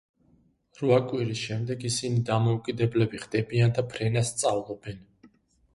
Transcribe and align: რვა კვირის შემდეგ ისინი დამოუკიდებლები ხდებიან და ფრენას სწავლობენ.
რვა 0.79 0.97
კვირის 1.11 1.43
შემდეგ 1.49 1.85
ისინი 1.91 2.23
დამოუკიდებლები 2.31 3.23
ხდებიან 3.27 3.79
და 3.79 3.87
ფრენას 3.95 4.35
სწავლობენ. 4.37 5.03